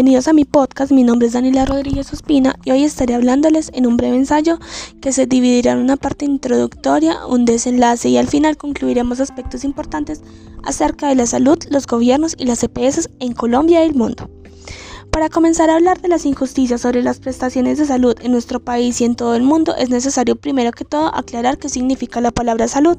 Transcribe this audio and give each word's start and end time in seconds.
Bienvenidos 0.00 0.28
a 0.28 0.32
mi 0.32 0.46
podcast, 0.46 0.92
mi 0.92 1.04
nombre 1.04 1.26
es 1.26 1.34
Daniela 1.34 1.66
Rodríguez 1.66 2.10
Ospina 2.10 2.56
y 2.64 2.70
hoy 2.70 2.84
estaré 2.84 3.12
hablándoles 3.12 3.70
en 3.74 3.86
un 3.86 3.98
breve 3.98 4.16
ensayo 4.16 4.58
que 5.02 5.12
se 5.12 5.26
dividirá 5.26 5.72
en 5.72 5.78
una 5.78 5.98
parte 5.98 6.24
introductoria, 6.24 7.26
un 7.26 7.44
desenlace 7.44 8.08
y 8.08 8.16
al 8.16 8.26
final 8.26 8.56
concluiremos 8.56 9.20
aspectos 9.20 9.62
importantes 9.62 10.22
acerca 10.64 11.08
de 11.08 11.16
la 11.16 11.26
salud, 11.26 11.58
los 11.68 11.86
gobiernos 11.86 12.34
y 12.38 12.46
las 12.46 12.62
EPS 12.62 13.10
en 13.18 13.34
Colombia 13.34 13.84
y 13.84 13.88
el 13.88 13.94
mundo. 13.94 14.30
Para 15.10 15.28
comenzar 15.28 15.68
a 15.68 15.74
hablar 15.74 16.00
de 16.00 16.08
las 16.08 16.24
injusticias 16.24 16.80
sobre 16.80 17.02
las 17.02 17.18
prestaciones 17.18 17.76
de 17.76 17.84
salud 17.84 18.14
en 18.22 18.32
nuestro 18.32 18.58
país 18.58 19.02
y 19.02 19.04
en 19.04 19.16
todo 19.16 19.34
el 19.34 19.42
mundo, 19.42 19.76
es 19.76 19.90
necesario 19.90 20.34
primero 20.34 20.72
que 20.72 20.86
todo 20.86 21.14
aclarar 21.14 21.58
qué 21.58 21.68
significa 21.68 22.22
la 22.22 22.30
palabra 22.30 22.68
salud. 22.68 22.96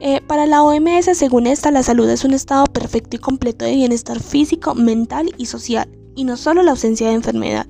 Eh, 0.00 0.20
para 0.26 0.46
la 0.46 0.62
OMS, 0.62 1.16
según 1.16 1.46
esta, 1.46 1.70
la 1.70 1.82
salud 1.82 2.08
es 2.08 2.24
un 2.24 2.32
estado 2.32 2.66
perfecto 2.66 3.16
y 3.16 3.18
completo 3.18 3.64
de 3.64 3.74
bienestar 3.74 4.20
físico, 4.20 4.74
mental 4.74 5.30
y 5.38 5.46
social, 5.46 5.88
y 6.14 6.24
no 6.24 6.36
solo 6.36 6.62
la 6.62 6.70
ausencia 6.70 7.08
de 7.08 7.14
enfermedad. 7.14 7.66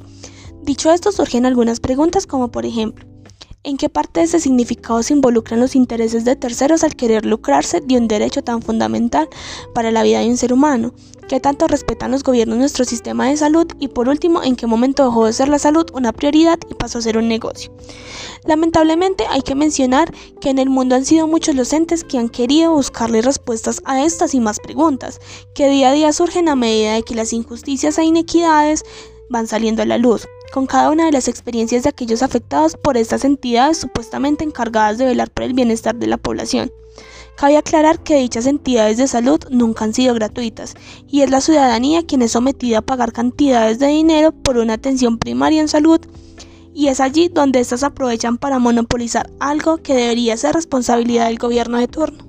Dicho 0.63 0.93
esto, 0.93 1.11
surgen 1.11 1.47
algunas 1.47 1.81
preguntas 1.81 2.27
como 2.27 2.51
por 2.51 2.67
ejemplo, 2.67 3.07
¿en 3.65 3.77
qué 3.77 3.89
parte 3.89 4.21
de 4.21 4.27
ese 4.27 4.41
significado 4.41 5.03
se 5.03 5.13
involucran 5.13 5.61
los 5.61 5.75
intereses 5.75 6.25
de 6.25 6.37
terceros 6.37 6.85
al 6.85 6.97
querer 6.97 7.27
lucrarse 7.27 7.81
de 7.81 7.97
un 7.97 8.09
derecho 8.09 8.43
tan 8.43 8.63
fundamental 8.63 9.29
para 9.75 9.91
la 9.91 10.03
vida 10.03 10.21
de 10.21 10.29
un 10.29 10.37
ser 10.37 10.53
humano? 10.53 10.93
¿Qué 11.29 11.41
tanto 11.41 11.67
respetan 11.67 12.11
los 12.11 12.23
gobiernos 12.23 12.57
nuestro 12.57 12.87
sistema 12.87 13.29
de 13.29 13.37
salud? 13.37 13.67
Y 13.79 13.89
por 13.89 14.09
último, 14.09 14.43
¿en 14.43 14.57
qué 14.57 14.67
momento 14.67 15.05
dejó 15.05 15.27
de 15.27 15.35
ser 15.35 15.49
la 15.49 15.59
salud 15.59 15.85
una 15.93 16.13
prioridad 16.13 16.59
y 16.71 16.75
pasó 16.75 16.99
a 16.99 17.03
ser 17.03 17.19
un 17.19 17.29
negocio? 17.29 17.71
Lamentablemente 18.47 19.27
hay 19.29 19.43
que 19.43 19.55
mencionar 19.55 20.15
que 20.41 20.49
en 20.49 20.59
el 20.59 20.71
mundo 20.71 20.95
han 20.95 21.05
sido 21.05 21.27
muchos 21.27 21.55
los 21.55 21.73
entes 21.73 22.05
que 22.05 22.17
han 22.17 22.31
querido 22.31 22.73
buscarle 22.73 23.21
respuestas 23.21 23.83
a 23.85 24.03
estas 24.05 24.33
y 24.33 24.41
más 24.41 24.59
preguntas, 24.59 25.21
que 25.55 25.69
día 25.69 25.91
a 25.91 25.93
día 25.93 26.13
surgen 26.15 26.49
a 26.49 26.57
medida 26.57 26.95
de 26.95 27.03
que 27.03 27.15
las 27.15 27.35
injusticias 27.35 27.99
e 27.99 28.05
inequidades 28.05 28.85
van 29.29 29.47
saliendo 29.47 29.83
a 29.83 29.87
la 29.87 29.99
luz, 29.99 30.27
con 30.53 30.67
cada 30.67 30.91
una 30.91 31.07
de 31.07 31.13
las 31.13 31.29
experiencias 31.29 31.83
de 31.83 31.91
aquellos 31.91 32.23
afectados 32.23 32.77
por 32.77 32.97
estas 32.97 33.25
entidades 33.25 33.79
supuestamente 33.79 34.45
encargadas 34.45 34.99
de 34.99 35.07
velar 35.07 35.31
por 35.31 35.45
el 35.45 35.55
bienestar 35.55 35.95
de 35.95 36.07
la 36.07 36.17
población. 36.17 36.71
Cabe 37.37 37.57
aclarar 37.57 38.03
que 38.03 38.17
dichas 38.17 38.47
entidades 38.47 38.97
de 38.97 39.07
salud 39.07 39.41
nunca 39.51 39.85
han 39.85 39.95
sido 39.95 40.15
gratuitas 40.15 40.75
y 41.07 41.23
es 41.23 41.31
la 41.31 41.41
ciudadanía 41.41 42.05
quien 42.05 42.23
es 42.23 42.33
sometida 42.33 42.79
a 42.79 42.83
pagar 42.83 43.13
cantidades 43.13 43.79
de 43.79 43.87
dinero 43.87 44.33
por 44.33 44.59
una 44.59 44.75
atención 44.75 45.19
primaria 45.19 45.61
en 45.61 45.69
salud 45.69 46.01
y 46.75 46.89
es 46.89 47.01
allí 47.01 47.29
donde 47.29 47.61
éstas 47.61 47.83
aprovechan 47.83 48.39
para 48.39 48.59
monopolizar 48.59 49.31
algo 49.41 49.79
que 49.79 49.95
debería 49.95 50.37
ser 50.37 50.55
responsabilidad 50.55 51.27
del 51.27 51.39
gobierno 51.39 51.79
de 51.79 51.89
turno. 51.89 52.28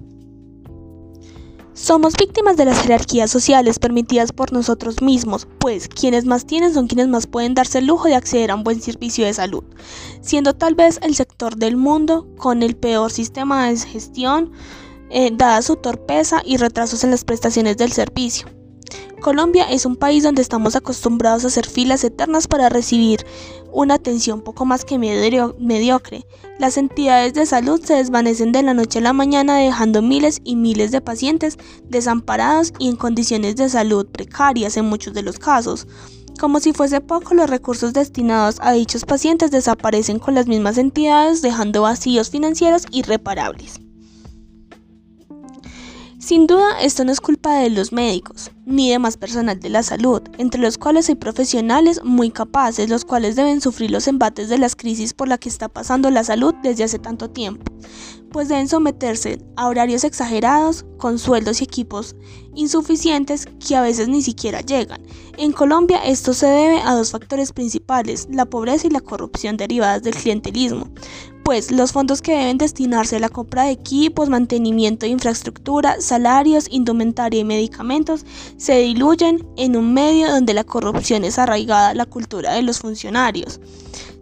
Somos 1.81 2.15
víctimas 2.15 2.57
de 2.57 2.65
las 2.65 2.81
jerarquías 2.81 3.31
sociales 3.31 3.79
permitidas 3.79 4.33
por 4.33 4.51
nosotros 4.51 5.01
mismos, 5.01 5.47
pues 5.59 5.87
quienes 5.87 6.25
más 6.25 6.45
tienen 6.45 6.73
son 6.73 6.87
quienes 6.87 7.07
más 7.07 7.25
pueden 7.25 7.53
darse 7.53 7.77
el 7.77 7.87
lujo 7.87 8.09
de 8.09 8.15
acceder 8.15 8.51
a 8.51 8.55
un 8.55 8.65
buen 8.65 8.81
servicio 8.81 9.25
de 9.25 9.33
salud, 9.33 9.63
siendo 10.19 10.53
tal 10.53 10.75
vez 10.75 10.99
el 11.01 11.15
sector 11.15 11.55
del 11.55 11.77
mundo 11.77 12.27
con 12.37 12.63
el 12.63 12.75
peor 12.75 13.11
sistema 13.11 13.69
de 13.69 13.77
gestión, 13.77 14.51
eh, 15.09 15.31
dada 15.33 15.61
su 15.61 15.77
torpeza 15.77 16.41
y 16.43 16.57
retrasos 16.57 17.05
en 17.05 17.11
las 17.11 17.23
prestaciones 17.23 17.77
del 17.77 17.93
servicio. 17.93 18.58
Colombia 19.19 19.65
es 19.69 19.85
un 19.85 19.95
país 19.95 20.23
donde 20.23 20.41
estamos 20.41 20.75
acostumbrados 20.75 21.43
a 21.43 21.47
hacer 21.47 21.67
filas 21.67 22.03
eternas 22.03 22.47
para 22.47 22.69
recibir 22.69 23.25
una 23.71 23.95
atención 23.95 24.41
poco 24.41 24.65
más 24.65 24.85
que 24.85 24.97
mediocre. 24.97 26.25
Las 26.57 26.77
entidades 26.77 27.33
de 27.33 27.45
salud 27.45 27.81
se 27.83 27.95
desvanecen 27.95 28.51
de 28.51 28.63
la 28.63 28.73
noche 28.73 28.99
a 28.99 29.01
la 29.01 29.13
mañana 29.13 29.57
dejando 29.57 30.01
miles 30.01 30.39
y 30.43 30.55
miles 30.55 30.91
de 30.91 31.01
pacientes 31.01 31.57
desamparados 31.83 32.73
y 32.79 32.87
en 32.87 32.95
condiciones 32.95 33.55
de 33.57 33.69
salud 33.69 34.07
precarias 34.07 34.77
en 34.77 34.85
muchos 34.85 35.13
de 35.13 35.23
los 35.23 35.37
casos. 35.37 35.85
Como 36.39 36.61
si 36.61 36.71
fuese 36.71 37.01
poco, 37.01 37.33
los 37.33 37.49
recursos 37.49 37.91
destinados 37.91 38.57
a 38.61 38.71
dichos 38.71 39.03
pacientes 39.03 39.51
desaparecen 39.51 40.19
con 40.19 40.35
las 40.35 40.47
mismas 40.47 40.77
entidades 40.77 41.41
dejando 41.41 41.81
vacíos 41.81 42.29
financieros 42.29 42.85
irreparables. 42.91 43.81
Sin 46.19 46.47
duda, 46.47 46.81
esto 46.81 47.05
no 47.05 47.13
es 47.13 47.21
culpa 47.21 47.53
de 47.59 47.69
los 47.69 47.93
médicos, 47.93 48.51
ni 48.65 48.91
de 48.91 48.99
más 48.99 49.15
personal 49.15 49.57
de 49.57 49.69
la 49.69 49.83
salud, 49.83 50.21
entre 50.37 50.59
los 50.59 50.77
cuales 50.77 51.07
hay 51.07 51.15
profesionales 51.15 52.01
muy 52.03 52.29
capaces, 52.29 52.89
los 52.89 53.05
cuales 53.05 53.37
deben 53.37 53.61
sufrir 53.61 53.89
los 53.89 54.05
embates 54.05 54.49
de 54.49 54.57
las 54.57 54.75
crisis 54.75 55.13
por 55.13 55.29
la 55.29 55.37
que 55.37 55.47
está 55.47 55.69
pasando 55.69 56.11
la 56.11 56.25
salud 56.25 56.53
desde 56.61 56.83
hace 56.83 56.99
tanto 56.99 57.29
tiempo, 57.29 57.63
pues 58.33 58.49
deben 58.49 58.67
someterse 58.67 59.41
a 59.55 59.69
horarios 59.69 60.03
exagerados, 60.03 60.85
con 60.97 61.19
sueldos 61.19 61.61
y 61.61 61.63
equipos 61.63 62.17
insuficientes 62.53 63.47
que 63.65 63.77
a 63.77 63.81
veces 63.81 64.09
ni 64.09 64.21
siquiera 64.21 64.59
llegan. 64.59 65.01
En 65.37 65.53
Colombia 65.53 65.99
esto 66.03 66.33
se 66.33 66.47
debe 66.47 66.81
a 66.81 66.95
dos 66.95 67.11
factores 67.11 67.53
principales, 67.53 68.27
la 68.29 68.45
pobreza 68.45 68.87
y 68.87 68.89
la 68.89 68.99
corrupción 68.99 69.55
derivadas 69.55 70.03
del 70.03 70.15
clientelismo, 70.15 70.89
pues 71.49 71.71
los 71.71 71.93
fondos 71.93 72.21
que 72.21 72.33
deben 72.33 72.59
destinarse 72.59 73.15
a 73.15 73.19
la 73.19 73.27
compra 73.27 73.63
de 73.63 73.71
equipos, 73.71 74.29
mantenimiento 74.29 75.07
de 75.07 75.13
infraestructura, 75.13 75.99
salarios, 75.99 76.67
indumentaria 76.69 77.39
y 77.39 77.43
medicamentos 77.43 78.23
se 78.57 78.77
diluyen 78.77 79.47
en 79.57 79.75
un 79.75 79.91
medio 79.91 80.29
donde 80.29 80.53
la 80.53 80.63
corrupción 80.63 81.23
es 81.23 81.39
arraigada 81.39 81.89
a 81.89 81.93
la 81.95 82.05
cultura 82.05 82.53
de 82.53 82.61
los 82.61 82.77
funcionarios. 82.77 83.59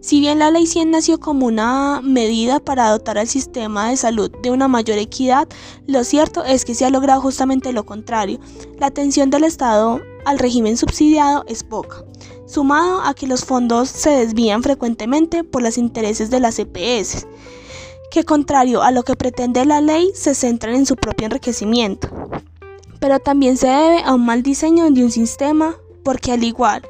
Si 0.00 0.20
bien 0.20 0.38
la 0.38 0.50
Ley 0.50 0.66
100 0.66 0.90
nació 0.90 1.20
como 1.20 1.44
una 1.44 2.00
medida 2.02 2.60
para 2.60 2.88
dotar 2.88 3.18
al 3.18 3.28
sistema 3.28 3.90
de 3.90 3.98
salud 3.98 4.30
de 4.42 4.50
una 4.50 4.66
mayor 4.66 4.96
equidad, 4.96 5.48
lo 5.86 6.04
cierto 6.04 6.46
es 6.46 6.64
que 6.64 6.74
se 6.74 6.86
ha 6.86 6.90
logrado 6.90 7.20
justamente 7.20 7.74
lo 7.74 7.84
contrario. 7.84 8.40
La 8.78 8.86
atención 8.86 9.28
del 9.28 9.44
Estado 9.44 10.00
al 10.24 10.38
régimen 10.38 10.78
subsidiado 10.78 11.44
es 11.46 11.62
poca 11.62 12.06
sumado 12.48 13.02
a 13.02 13.14
que 13.14 13.26
los 13.26 13.44
fondos 13.44 13.88
se 13.88 14.10
desvían 14.10 14.62
frecuentemente 14.62 15.44
por 15.44 15.62
los 15.62 15.78
intereses 15.78 16.30
de 16.30 16.40
las 16.40 16.58
EPS, 16.58 17.26
que 18.10 18.24
contrario 18.24 18.82
a 18.82 18.90
lo 18.90 19.02
que 19.02 19.16
pretende 19.16 19.64
la 19.64 19.80
ley 19.80 20.10
se 20.14 20.34
centran 20.34 20.74
en 20.74 20.86
su 20.86 20.96
propio 20.96 21.26
enriquecimiento. 21.26 22.08
Pero 23.00 23.20
también 23.20 23.56
se 23.56 23.68
debe 23.68 24.02
a 24.02 24.14
un 24.14 24.24
mal 24.24 24.42
diseño 24.42 24.90
de 24.90 25.04
un 25.04 25.10
sistema, 25.10 25.76
porque 26.02 26.32
al 26.32 26.42
igual 26.42 26.82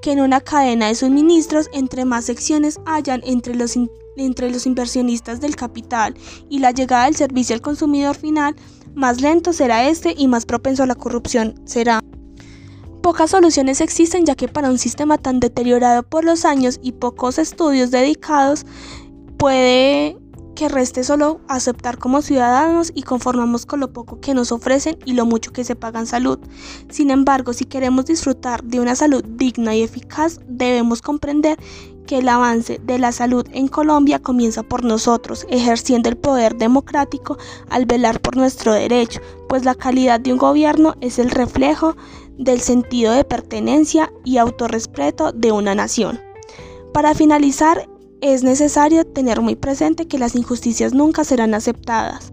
que 0.00 0.12
en 0.12 0.20
una 0.20 0.40
cadena 0.40 0.88
de 0.88 0.96
suministros, 0.96 1.70
entre 1.72 2.04
más 2.04 2.24
secciones 2.24 2.80
hayan 2.86 3.22
entre 3.24 3.54
los, 3.54 3.76
entre 4.16 4.50
los 4.50 4.66
inversionistas 4.66 5.40
del 5.40 5.54
capital 5.54 6.14
y 6.50 6.58
la 6.58 6.72
llegada 6.72 7.04
del 7.04 7.14
servicio 7.14 7.54
al 7.54 7.62
consumidor 7.62 8.16
final, 8.16 8.56
más 8.94 9.20
lento 9.20 9.52
será 9.52 9.88
este 9.88 10.14
y 10.16 10.26
más 10.26 10.44
propenso 10.44 10.82
a 10.82 10.86
la 10.86 10.96
corrupción 10.96 11.54
será. 11.64 12.00
Pocas 13.02 13.30
soluciones 13.30 13.80
existen 13.80 14.24
ya 14.24 14.36
que 14.36 14.46
para 14.46 14.70
un 14.70 14.78
sistema 14.78 15.18
tan 15.18 15.40
deteriorado 15.40 16.04
por 16.04 16.24
los 16.24 16.44
años 16.44 16.78
y 16.82 16.92
pocos 16.92 17.38
estudios 17.38 17.90
dedicados 17.90 18.64
puede 19.38 20.16
que 20.54 20.68
reste 20.68 21.02
solo 21.02 21.40
aceptar 21.48 21.98
como 21.98 22.22
ciudadanos 22.22 22.92
y 22.94 23.02
conformamos 23.02 23.66
con 23.66 23.80
lo 23.80 23.92
poco 23.92 24.20
que 24.20 24.34
nos 24.34 24.52
ofrecen 24.52 24.98
y 25.04 25.14
lo 25.14 25.26
mucho 25.26 25.52
que 25.52 25.64
se 25.64 25.74
paga 25.74 25.98
en 25.98 26.06
salud. 26.06 26.38
Sin 26.90 27.10
embargo, 27.10 27.52
si 27.52 27.64
queremos 27.64 28.04
disfrutar 28.04 28.62
de 28.62 28.78
una 28.78 28.94
salud 28.94 29.24
digna 29.24 29.74
y 29.74 29.82
eficaz, 29.82 30.38
debemos 30.46 31.02
comprender 31.02 31.58
que 32.06 32.18
el 32.18 32.28
avance 32.28 32.80
de 32.82 32.98
la 32.98 33.12
salud 33.12 33.46
en 33.52 33.68
Colombia 33.68 34.18
comienza 34.18 34.62
por 34.62 34.84
nosotros, 34.84 35.46
ejerciendo 35.48 36.08
el 36.08 36.16
poder 36.16 36.56
democrático 36.56 37.38
al 37.70 37.86
velar 37.86 38.20
por 38.20 38.36
nuestro 38.36 38.72
derecho, 38.72 39.20
pues 39.48 39.64
la 39.64 39.74
calidad 39.74 40.20
de 40.20 40.32
un 40.32 40.38
gobierno 40.38 40.94
es 41.00 41.18
el 41.18 41.30
reflejo 41.30 41.96
del 42.38 42.60
sentido 42.60 43.12
de 43.12 43.24
pertenencia 43.24 44.12
y 44.24 44.38
autorrespeto 44.38 45.32
de 45.32 45.52
una 45.52 45.74
nación. 45.74 46.20
Para 46.92 47.14
finalizar, 47.14 47.88
es 48.20 48.44
necesario 48.44 49.04
tener 49.04 49.40
muy 49.40 49.56
presente 49.56 50.06
que 50.06 50.18
las 50.18 50.36
injusticias 50.36 50.94
nunca 50.94 51.24
serán 51.24 51.54
aceptadas, 51.54 52.32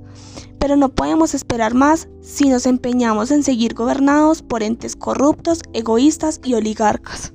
pero 0.59 0.75
no 0.75 0.89
podemos 0.89 1.33
esperar 1.33 1.73
más 1.73 2.07
si 2.21 2.49
nos 2.49 2.65
empeñamos 2.65 3.31
en 3.31 3.43
seguir 3.43 3.73
gobernados 3.73 4.41
por 4.41 4.61
entes 4.61 4.95
corruptos, 4.95 5.61
egoístas 5.73 6.41
y 6.43 6.53
oligarcas. 6.53 7.33